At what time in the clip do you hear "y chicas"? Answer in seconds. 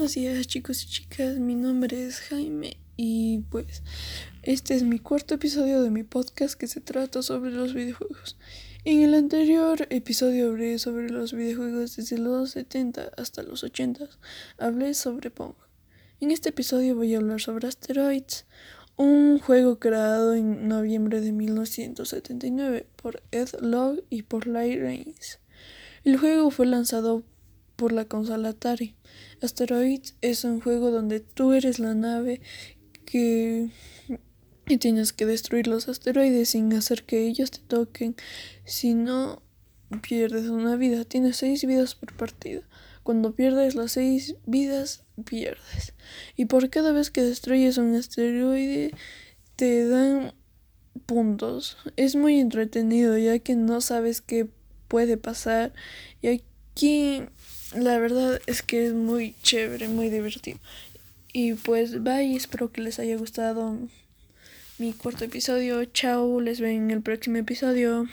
0.82-1.36